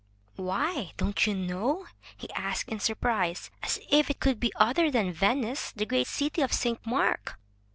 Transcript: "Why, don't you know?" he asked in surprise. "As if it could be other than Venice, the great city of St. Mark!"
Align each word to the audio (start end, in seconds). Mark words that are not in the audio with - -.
"Why, 0.37 0.93
don't 0.97 1.27
you 1.27 1.35
know?" 1.35 1.85
he 2.17 2.27
asked 2.33 2.69
in 2.71 2.79
surprise. 2.79 3.51
"As 3.61 3.79
if 3.91 4.09
it 4.09 4.19
could 4.19 4.39
be 4.39 4.51
other 4.55 4.89
than 4.89 5.13
Venice, 5.13 5.71
the 5.73 5.85
great 5.85 6.07
city 6.07 6.41
of 6.41 6.51
St. 6.51 6.83
Mark!" 6.87 7.37